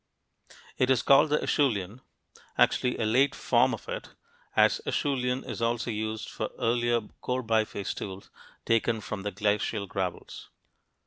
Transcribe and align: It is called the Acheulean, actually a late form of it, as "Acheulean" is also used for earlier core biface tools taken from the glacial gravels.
It 0.79 0.89
is 0.89 1.03
called 1.03 1.29
the 1.29 1.39
Acheulean, 1.43 2.01
actually 2.57 2.97
a 2.97 3.05
late 3.05 3.35
form 3.35 3.71
of 3.71 3.87
it, 3.87 4.15
as 4.55 4.81
"Acheulean" 4.87 5.43
is 5.47 5.61
also 5.61 5.91
used 5.91 6.27
for 6.27 6.49
earlier 6.57 7.01
core 7.21 7.43
biface 7.43 7.93
tools 7.93 8.31
taken 8.65 8.99
from 8.99 9.21
the 9.21 9.31
glacial 9.31 9.85
gravels. 9.85 10.49